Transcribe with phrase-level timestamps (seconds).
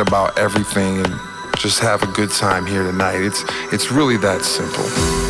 [0.00, 1.20] about everything and
[1.56, 3.20] just have a good time here tonight.
[3.20, 5.29] It's it's really that simple.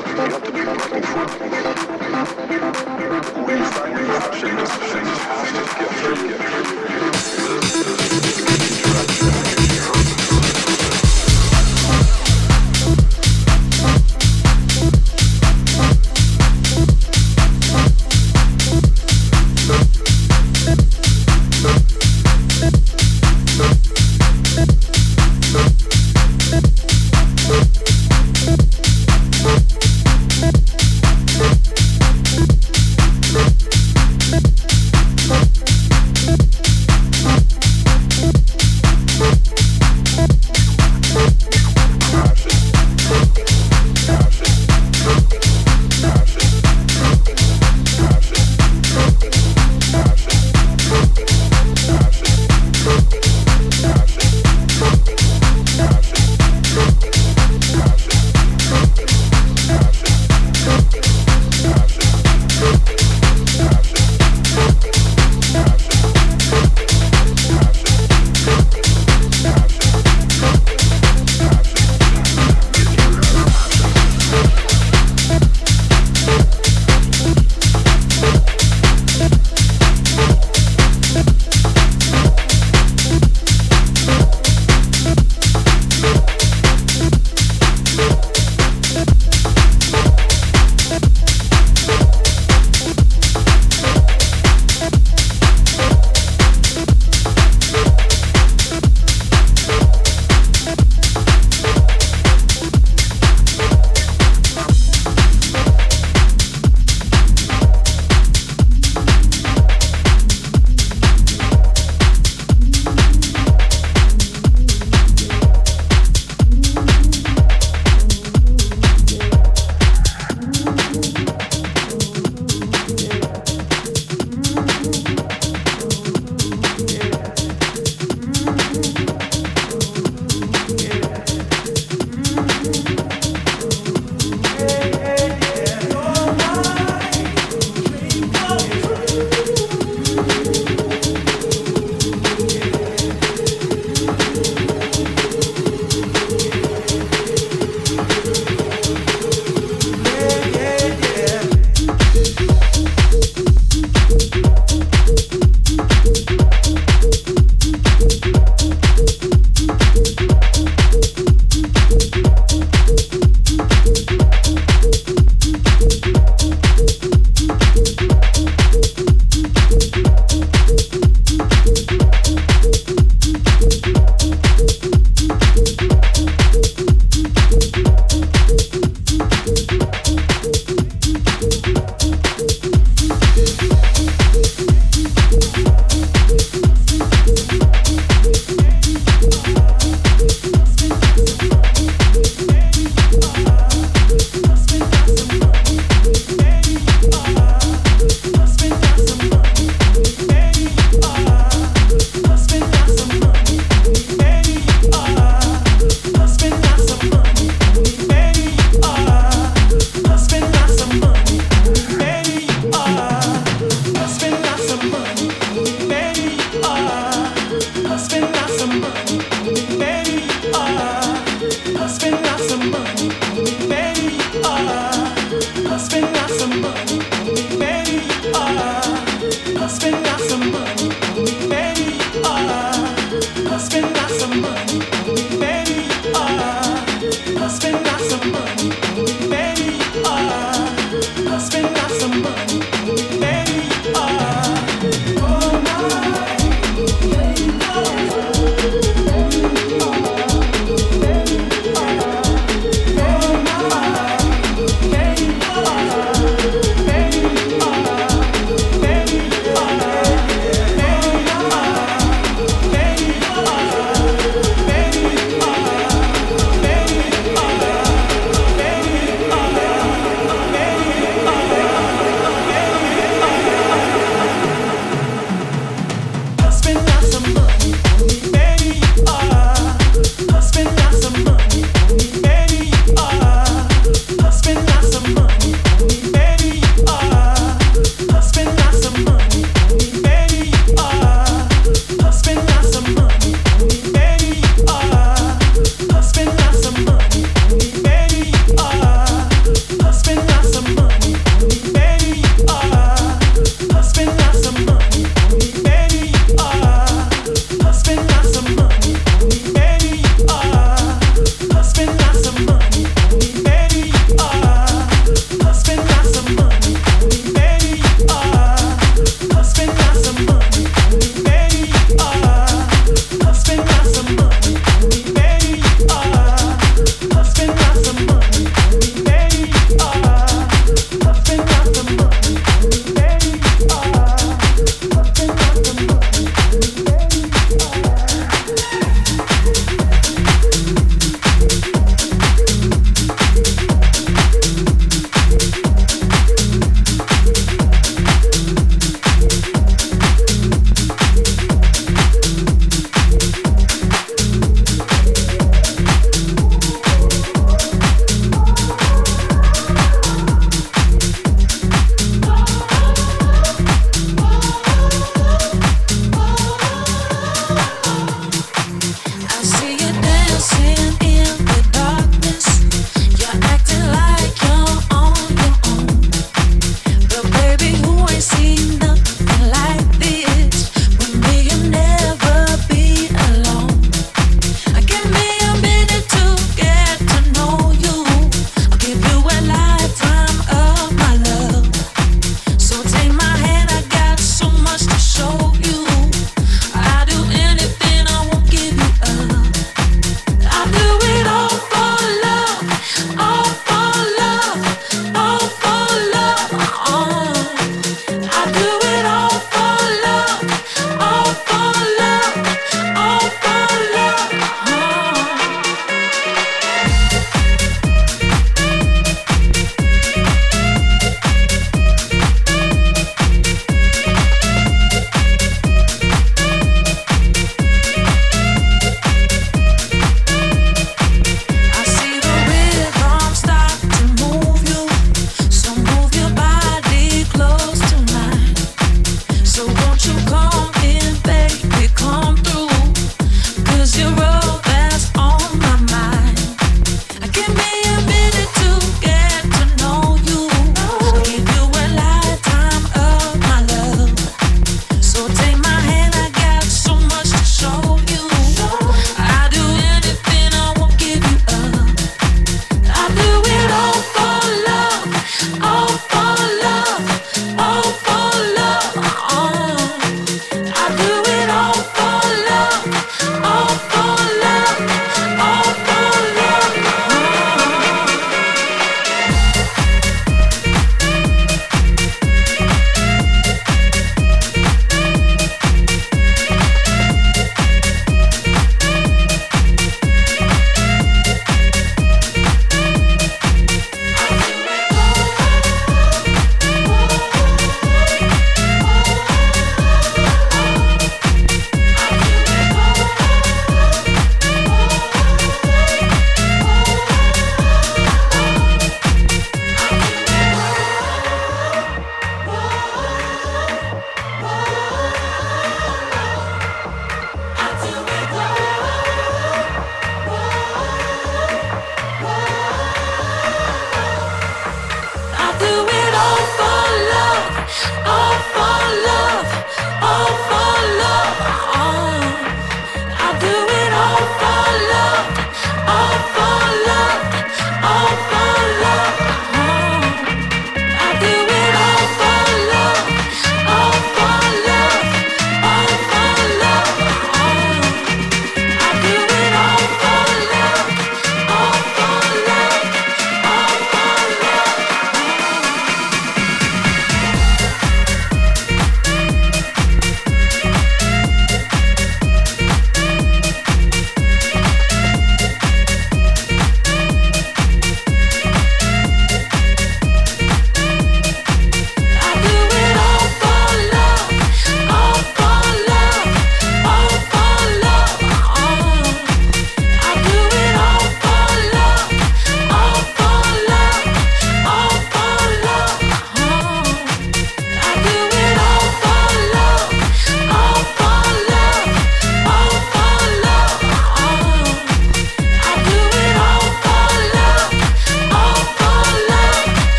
[3.45, 5.11] Ulica nie zawsze jest wszędzie,
[5.43, 6.41] wszędzie, wszędzie.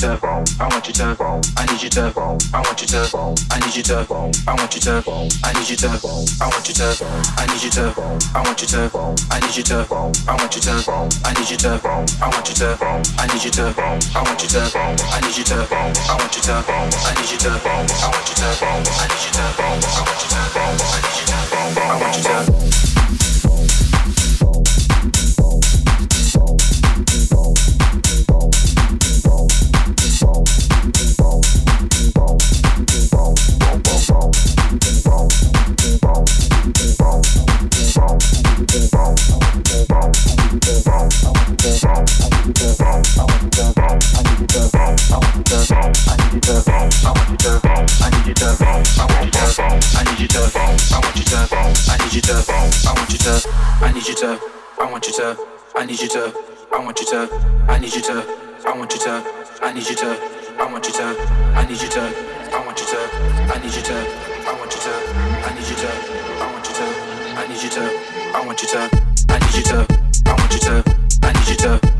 [0.00, 1.16] I need I want you to,
[1.56, 2.02] I need you to,
[2.54, 3.02] I want you to,
[3.50, 5.02] I need you to, I want you to,
[5.42, 6.86] I need you to, I want you to,
[7.34, 7.90] I need you to,
[8.32, 8.90] I want you to,
[9.30, 10.86] I need you to, I want you to,
[11.24, 12.78] I need you to, I want you to,
[13.18, 16.42] I need you to, I want you to, I need you to, I want you
[16.42, 18.22] to, I need you to, I want you to, I need you to, I need
[18.22, 18.62] you to, I
[20.78, 21.42] need you to,
[21.80, 22.77] I want you to.
[54.98, 55.38] want you to,
[55.76, 56.34] I need you to,
[56.72, 57.30] I want you to,
[57.68, 58.14] I need you to,
[58.66, 59.22] I want you to,
[59.62, 60.08] I need you to,
[60.58, 61.04] I want you to,
[61.54, 62.98] I need you to, I want you to,
[63.54, 64.90] I need you to, I want you to,
[65.46, 65.88] I need you to,
[66.42, 66.86] I want you to,
[67.38, 67.84] I need you to,
[68.34, 68.90] I want you to,
[69.28, 69.86] I need you to,
[70.26, 70.82] I want you to,
[71.22, 71.97] I need you to.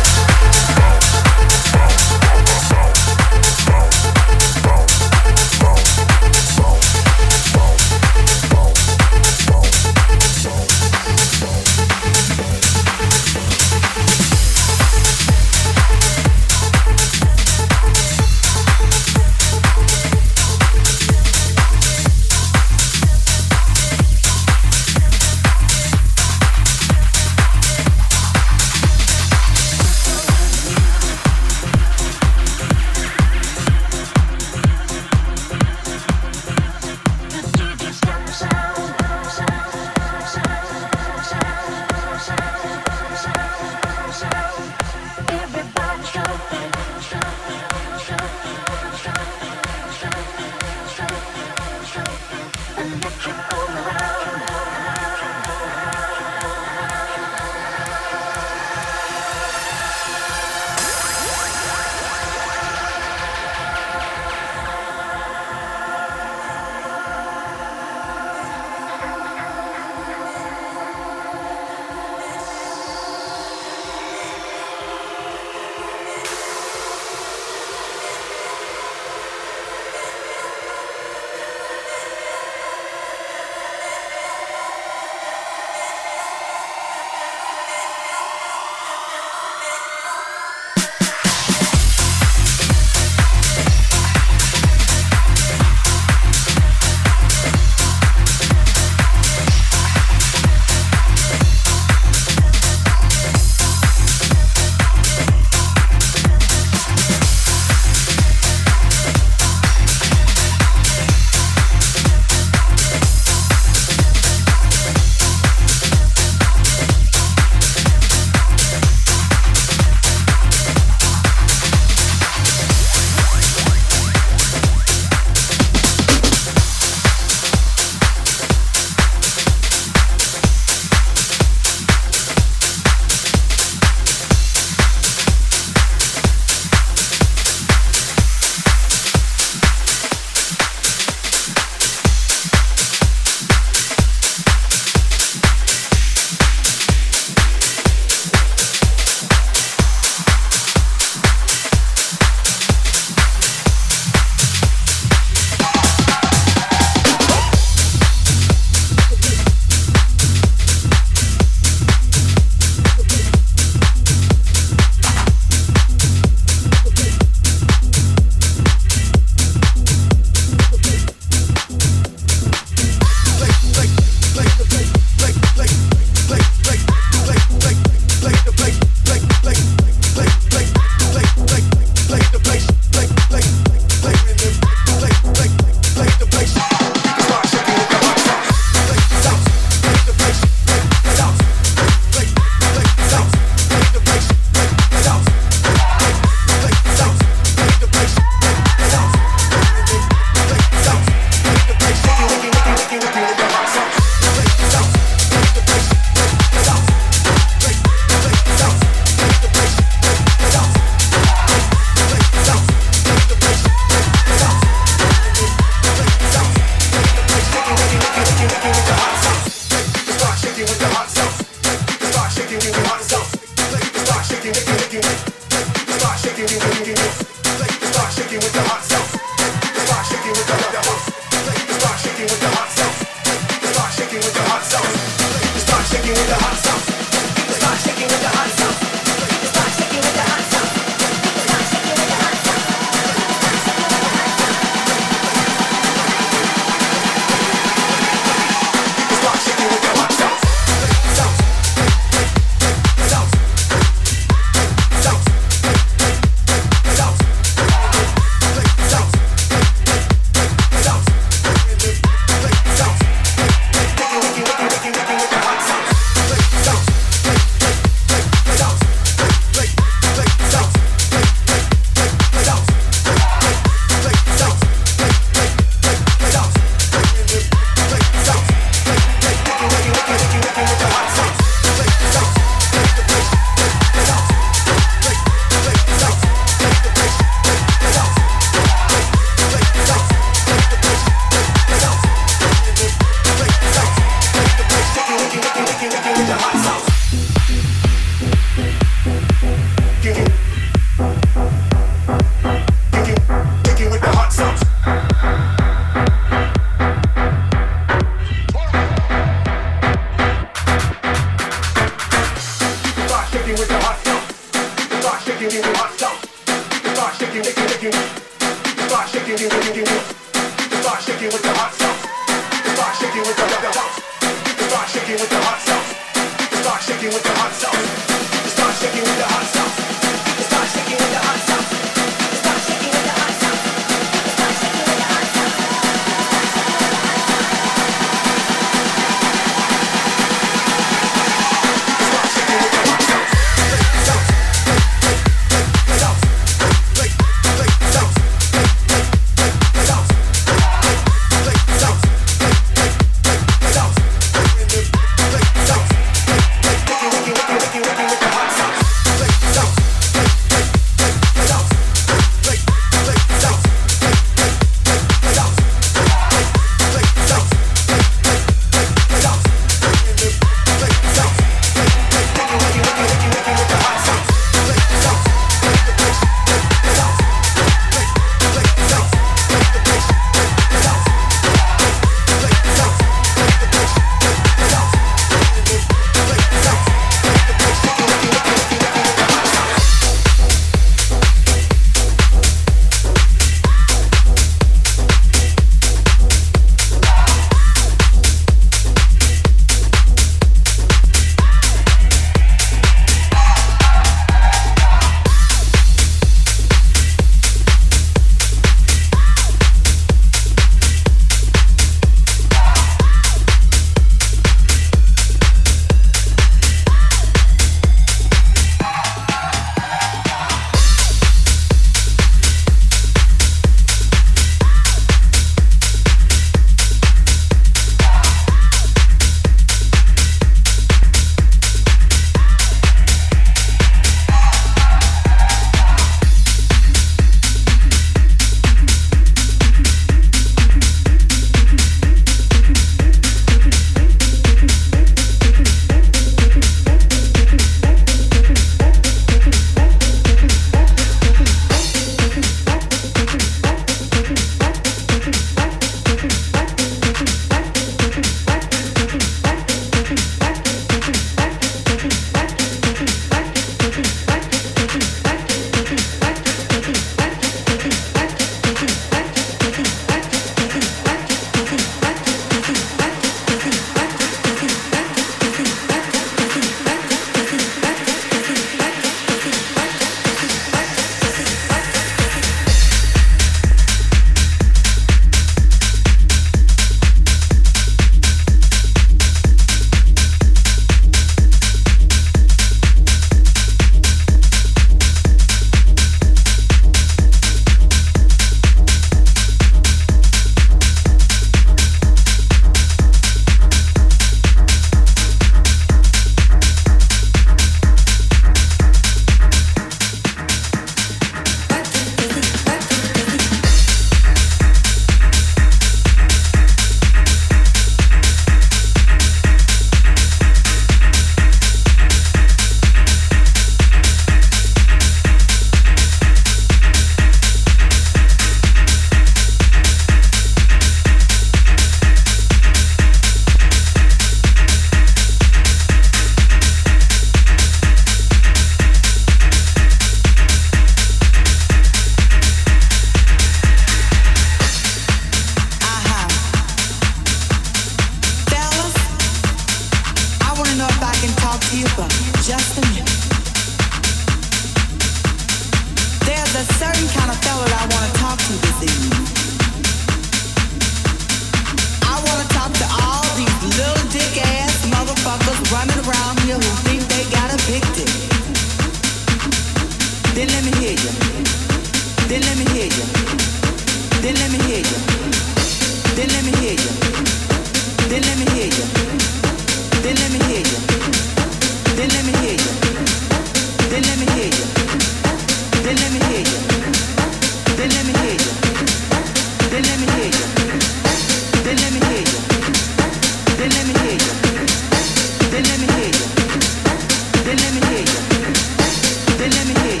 [599.41, 600.00] Then let me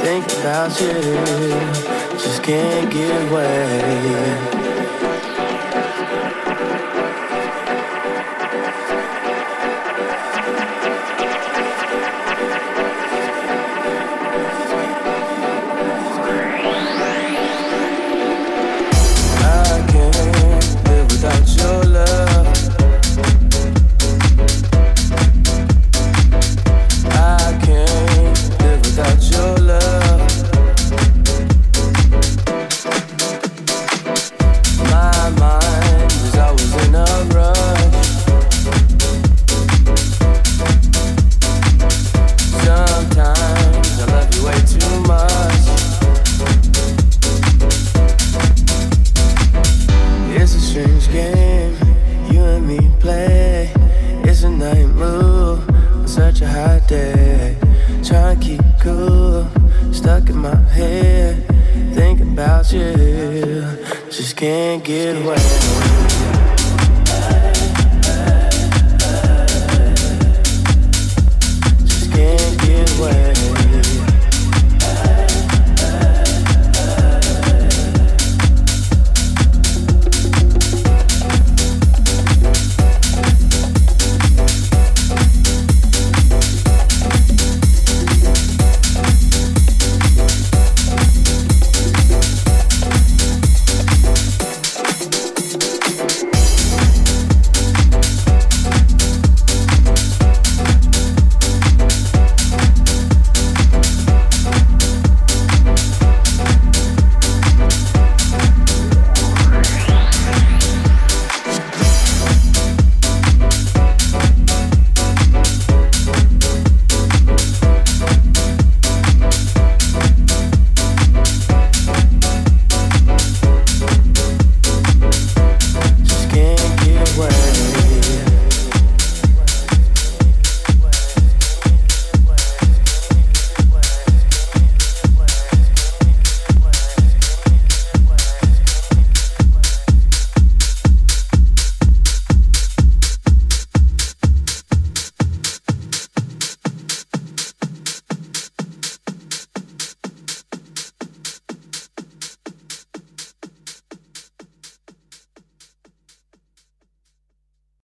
[0.00, 0.92] Think about you,
[2.18, 4.61] just can't get away.